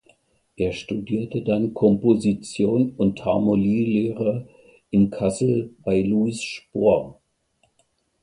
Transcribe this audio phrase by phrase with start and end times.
[0.55, 4.47] Er studierte dann Komposition und Harmonielehre
[4.89, 7.21] in Kassel bei Louis Spohr.